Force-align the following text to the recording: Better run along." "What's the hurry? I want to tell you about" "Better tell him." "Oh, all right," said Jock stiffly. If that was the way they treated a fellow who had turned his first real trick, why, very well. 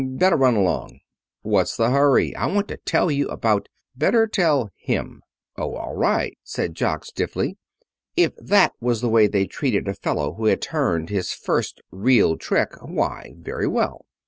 Better 0.03 0.35
run 0.35 0.55
along." 0.55 0.99
"What's 1.43 1.77
the 1.77 1.91
hurry? 1.91 2.35
I 2.35 2.47
want 2.47 2.67
to 2.69 2.77
tell 2.77 3.11
you 3.11 3.27
about" 3.27 3.69
"Better 3.95 4.25
tell 4.25 4.71
him." 4.75 5.21
"Oh, 5.59 5.75
all 5.75 5.93
right," 5.93 6.35
said 6.43 6.73
Jock 6.73 7.05
stiffly. 7.05 7.59
If 8.17 8.35
that 8.37 8.73
was 8.81 9.01
the 9.01 9.09
way 9.09 9.27
they 9.27 9.45
treated 9.45 9.87
a 9.87 9.93
fellow 9.93 10.33
who 10.33 10.45
had 10.45 10.59
turned 10.63 11.09
his 11.11 11.33
first 11.33 11.81
real 11.91 12.35
trick, 12.35 12.71
why, 12.81 13.33
very 13.37 13.67
well. 13.67 14.07